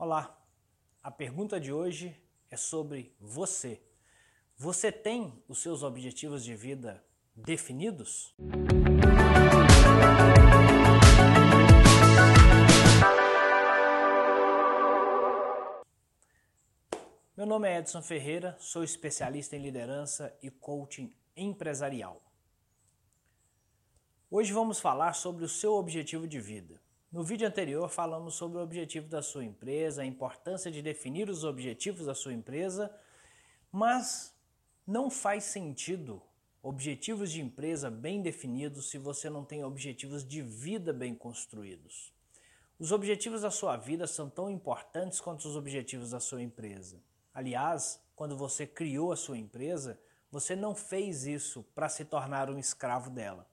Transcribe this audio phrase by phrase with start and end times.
[0.00, 0.40] Olá,
[1.02, 2.16] a pergunta de hoje
[2.48, 3.82] é sobre você.
[4.56, 8.32] Você tem os seus objetivos de vida definidos?
[17.36, 22.22] Meu nome é Edson Ferreira, sou especialista em liderança e coaching empresarial.
[24.30, 26.80] Hoje vamos falar sobre o seu objetivo de vida.
[27.10, 31.42] No vídeo anterior falamos sobre o objetivo da sua empresa, a importância de definir os
[31.42, 32.94] objetivos da sua empresa,
[33.72, 34.34] mas
[34.86, 36.22] não faz sentido
[36.62, 42.12] objetivos de empresa bem definidos se você não tem objetivos de vida bem construídos.
[42.78, 47.02] Os objetivos da sua vida são tão importantes quanto os objetivos da sua empresa.
[47.32, 49.98] Aliás, quando você criou a sua empresa,
[50.30, 53.48] você não fez isso para se tornar um escravo dela.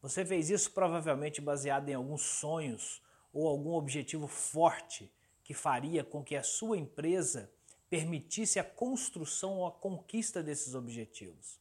[0.00, 5.12] Você fez isso provavelmente baseado em alguns sonhos ou algum objetivo forte
[5.42, 7.50] que faria com que a sua empresa
[7.88, 11.58] permitisse a construção ou a conquista desses objetivos.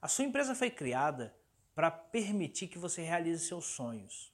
[0.00, 1.34] A sua empresa foi criada
[1.74, 4.32] para permitir que você realize seus sonhos.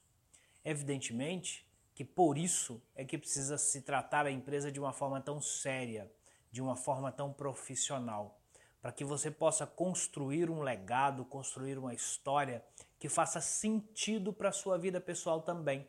[0.64, 5.40] Evidentemente que por isso é que precisa se tratar a empresa de uma forma tão
[5.40, 6.10] séria,
[6.50, 8.38] de uma forma tão profissional,
[8.80, 12.64] para que você possa construir um legado, construir uma história
[12.98, 15.88] que faça sentido para a sua vida pessoal também.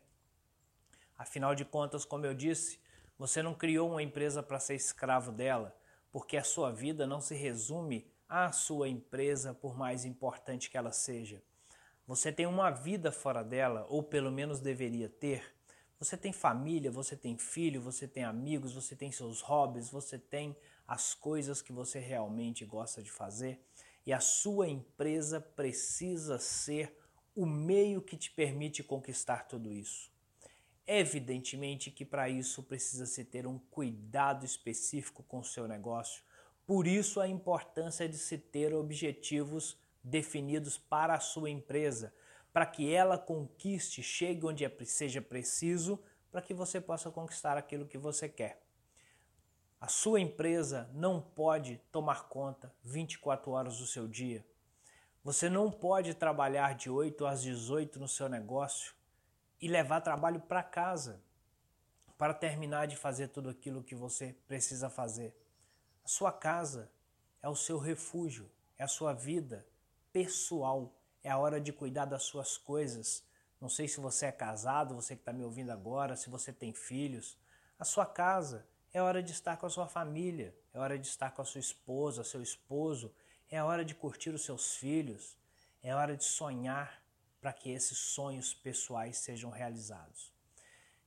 [1.23, 2.81] Afinal de contas, como eu disse,
[3.17, 5.73] você não criou uma empresa para ser escravo dela,
[6.11, 10.91] porque a sua vida não se resume à sua empresa, por mais importante que ela
[10.91, 11.41] seja.
[12.05, 15.55] Você tem uma vida fora dela, ou pelo menos deveria ter,
[15.97, 20.53] você tem família, você tem filho, você tem amigos, você tem seus hobbies, você tem
[20.85, 23.61] as coisas que você realmente gosta de fazer
[24.05, 26.99] e a sua empresa precisa ser
[27.33, 30.12] o meio que te permite conquistar tudo isso.
[30.85, 36.23] Evidentemente que para isso precisa se ter um cuidado específico com o seu negócio,
[36.67, 42.13] por isso a importância de se ter objetivos definidos para a sua empresa,
[42.51, 45.99] para que ela conquiste, chegue onde é, seja preciso,
[46.29, 48.61] para que você possa conquistar aquilo que você quer.
[49.79, 54.45] A sua empresa não pode tomar conta 24 horas do seu dia.
[55.23, 58.93] Você não pode trabalhar de 8 às 18 no seu negócio
[59.63, 61.21] e levar trabalho para casa
[62.17, 65.35] para terminar de fazer tudo aquilo que você precisa fazer.
[66.03, 66.91] A sua casa
[67.41, 69.65] é o seu refúgio, é a sua vida
[70.11, 70.93] pessoal
[71.23, 73.25] é a hora de cuidar das suas coisas.
[73.59, 76.73] Não sei se você é casado, você que está me ouvindo agora, se você tem
[76.73, 77.37] filhos.
[77.79, 81.31] A sua casa é hora de estar com a sua família, é hora de estar
[81.31, 83.13] com a sua esposa, seu esposo,
[83.49, 85.37] é hora de curtir os seus filhos,
[85.81, 87.02] é hora de sonhar
[87.43, 90.31] para que esses sonhos pessoais sejam realizados.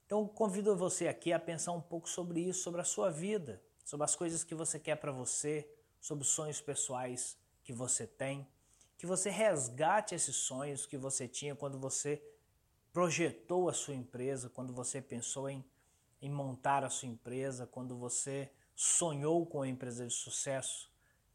[0.05, 4.05] Então, convido você aqui a pensar um pouco sobre isso, sobre a sua vida, sobre
[4.05, 5.69] as coisas que você quer para você,
[6.01, 8.47] sobre os sonhos pessoais que você tem
[8.99, 12.23] que você resgate esses sonhos que você tinha quando você
[12.93, 15.65] projetou a sua empresa, quando você pensou em,
[16.23, 20.91] em montar a sua empresa, quando você sonhou com a empresa de sucesso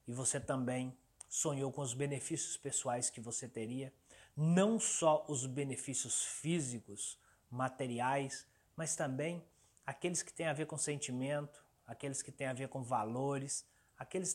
[0.07, 0.97] e você também
[1.29, 3.93] sonhou com os benefícios pessoais que você teria,
[4.35, 7.19] não só os benefícios físicos,
[7.49, 9.43] materiais, mas também
[9.85, 13.65] aqueles que têm a ver com sentimento, aqueles que têm a ver com valores,
[13.97, 14.33] aqueles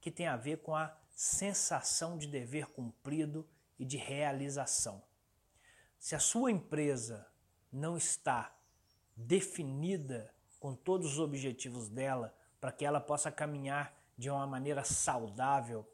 [0.00, 3.46] que têm, a ver com a sensação de dever cumprido
[3.78, 5.02] e de realização.
[5.98, 7.26] Se a sua empresa
[7.72, 8.54] não está
[9.16, 15.86] definida com todos os objetivos dela para que ela possa caminhar de uma maneira saudável,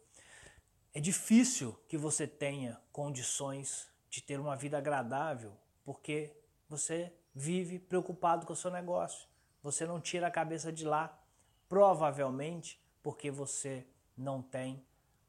[0.92, 6.36] é difícil que você tenha condições de ter uma vida agradável, porque
[6.68, 9.28] você vive preocupado com o seu negócio.
[9.62, 11.16] Você não tira a cabeça de lá,
[11.68, 13.86] provavelmente porque você
[14.16, 14.84] não tem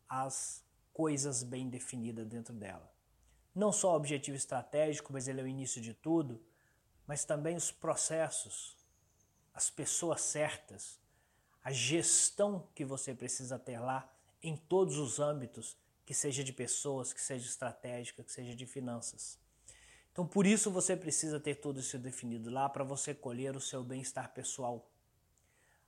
[0.10, 2.92] as coisas bem definidas dentro dela.
[3.54, 6.44] Não só o objetivo estratégico, mas ele é o início de tudo,
[7.06, 8.76] mas também os processos,
[9.54, 11.00] as pessoas certas,
[11.64, 14.12] a gestão que você precisa ter lá
[14.42, 19.40] em todos os âmbitos, que seja de pessoas, que seja estratégica, que seja de finanças.
[20.12, 23.84] Então, por isso você precisa ter tudo isso definido lá para você colher o seu
[23.84, 24.90] bem-estar pessoal.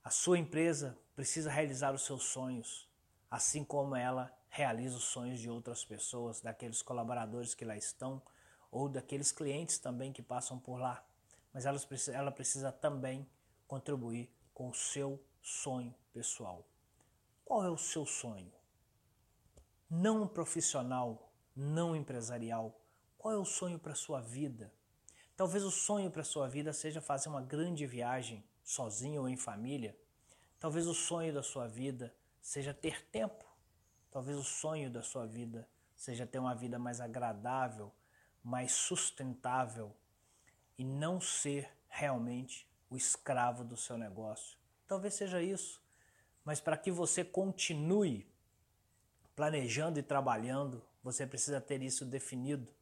[0.02, 2.88] A sua empresa precisa realizar os seus sonhos
[3.34, 8.22] assim como ela realiza os sonhos de outras pessoas, daqueles colaboradores que lá estão
[8.70, 11.04] ou daqueles clientes também que passam por lá.
[11.52, 13.28] Mas ela precisa, ela precisa também
[13.66, 16.64] contribuir com o seu sonho pessoal.
[17.44, 18.52] Qual é o seu sonho?
[19.88, 22.80] Não profissional, não empresarial.
[23.18, 24.72] Qual é o sonho para sua vida?
[25.36, 29.96] Talvez o sonho para sua vida seja fazer uma grande viagem sozinho ou em família.
[30.58, 33.44] Talvez o sonho da sua vida seja ter tempo.
[34.10, 37.92] Talvez o sonho da sua vida seja ter uma vida mais agradável,
[38.42, 39.94] mais sustentável
[40.78, 44.56] e não ser realmente o escravo do seu negócio.
[44.86, 45.82] Talvez seja isso,
[46.44, 48.26] mas para que você continue
[49.34, 52.72] planejando e trabalhando, você precisa ter isso definido.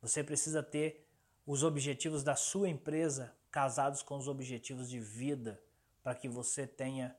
[0.00, 1.06] Você precisa ter
[1.46, 5.60] os objetivos da sua empresa casados com os objetivos de vida,
[6.02, 7.16] para que você tenha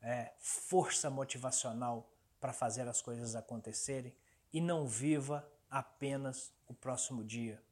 [0.00, 4.14] é, força motivacional para fazer as coisas acontecerem
[4.52, 7.62] e não viva apenas o próximo dia,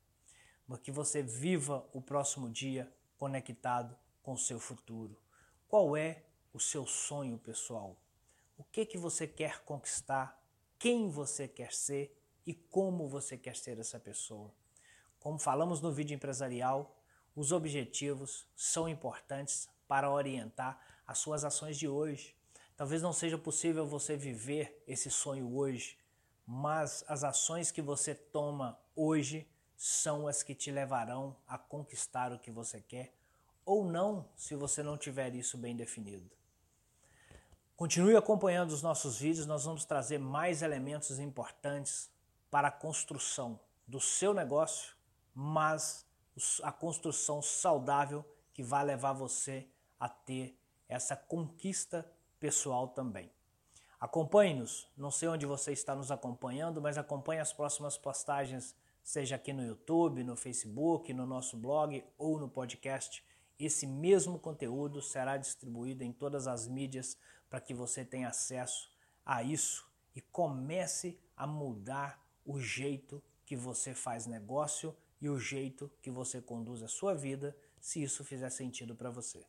[0.67, 5.17] mas que você viva o próximo dia conectado com o seu futuro.
[5.69, 6.26] Qual é
[6.57, 7.95] o seu sonho pessoal?
[8.57, 10.43] O que que você quer conquistar?
[10.79, 14.51] Quem você quer ser e como você quer ser essa pessoa?
[15.21, 16.97] Como falamos no vídeo empresarial,
[17.35, 22.35] os objetivos são importantes para orientar as suas ações de hoje.
[22.75, 25.99] Talvez não seja possível você viver esse sonho hoje,
[26.47, 32.39] mas as ações que você toma hoje são as que te levarão a conquistar o
[32.39, 33.13] que você quer
[33.67, 36.31] ou não, se você não tiver isso bem definido.
[37.77, 42.11] Continue acompanhando os nossos vídeos, nós vamos trazer mais elementos importantes
[42.51, 44.97] para a construção do seu negócio,
[45.35, 46.07] mas
[46.63, 48.25] a construção saudável
[48.55, 49.69] que vai levar você
[50.01, 50.59] a ter
[50.89, 53.31] essa conquista pessoal também.
[54.01, 59.53] Acompanhe-nos, não sei onde você está nos acompanhando, mas acompanhe as próximas postagens, seja aqui
[59.53, 63.23] no YouTube, no Facebook, no nosso blog ou no podcast.
[63.59, 67.17] Esse mesmo conteúdo será distribuído em todas as mídias
[67.49, 68.91] para que você tenha acesso
[69.25, 75.91] a isso e comece a mudar o jeito que você faz negócio e o jeito
[76.03, 79.47] que você conduz a sua vida, se isso fizer sentido para você.